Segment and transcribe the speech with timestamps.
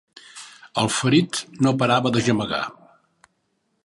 [0.83, 2.63] El ferit no parava de gemegar.